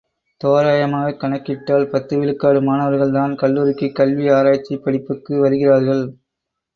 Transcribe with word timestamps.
தோராயமாகக் 0.41 1.19
கணக்கிட்டால் 1.19 1.85
பத்து 1.89 2.13
விழுக்காடு 2.19 2.61
மாணவர்கள் 2.61 3.11
தான் 3.11 3.35
கல்லூரிக் 3.35 3.95
கல்விக்கு 3.95 4.33
ஆராய்ச்சிப் 4.35 4.83
படிப்புக்கு 4.83 5.39
வருகிறார்கள். 5.39 6.03